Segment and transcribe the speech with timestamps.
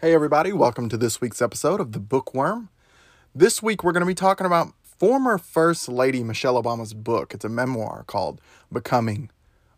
[0.00, 2.70] Hey, everybody, welcome to this week's episode of The Bookworm.
[3.34, 7.34] This week, we're going to be talking about former First Lady Michelle Obama's book.
[7.34, 8.40] It's a memoir called
[8.72, 9.28] Becoming.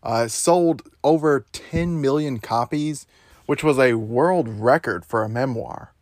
[0.00, 3.04] Uh, sold over 10 million copies,
[3.46, 5.92] which was a world record for a memoir.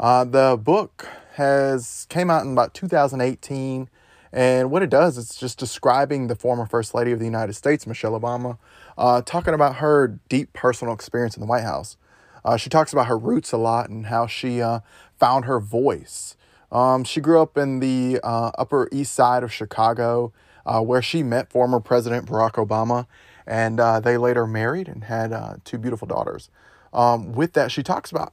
[0.00, 3.88] Uh, the book has came out in about 2018,
[4.32, 7.86] and what it does is just describing the former First Lady of the United States,
[7.86, 8.58] Michelle Obama,
[8.98, 11.96] uh, talking about her deep personal experience in the White House.
[12.44, 14.80] Uh, she talks about her roots a lot and how she uh,
[15.18, 16.36] found her voice.
[16.72, 20.32] Um, she grew up in the uh, Upper East Side of Chicago,
[20.64, 23.06] uh, where she met former President Barack Obama,
[23.46, 26.48] and uh, they later married and had uh, two beautiful daughters.
[26.92, 28.32] Um, with that, she talks about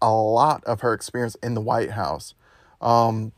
[0.00, 2.34] a lot of her experience in the White House,
[2.80, 3.32] um,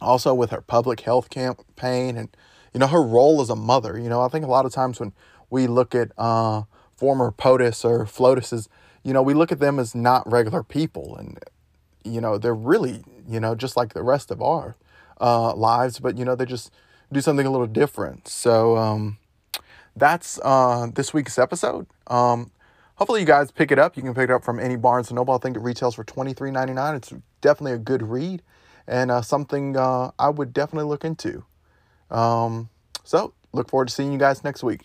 [0.00, 2.34] also with her public health campaign, and
[2.72, 3.98] you know her role as a mother.
[3.98, 5.12] You know, I think a lot of times when
[5.50, 8.68] we look at former POTUS or FLOTUS's
[9.02, 11.38] you know, we look at them as not regular people and,
[12.04, 14.76] you know, they're really, you know, just like the rest of our
[15.20, 16.72] uh, lives, but, you know, they just
[17.12, 18.28] do something a little different.
[18.28, 19.18] So um,
[19.96, 21.86] that's uh, this week's episode.
[22.06, 22.50] Um,
[22.94, 23.96] hopefully you guys pick it up.
[23.96, 25.34] You can pick it up from any Barnes & Noble.
[25.34, 26.94] I think it retails for twenty three ninety nine.
[26.94, 28.42] It's definitely a good read
[28.86, 31.44] and uh, something uh, I would definitely look into.
[32.10, 32.68] Um,
[33.04, 34.82] so look forward to seeing you guys next week.